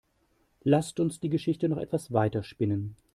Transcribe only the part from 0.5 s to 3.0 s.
Lasst uns die Geschichte noch etwas weiter spinnen.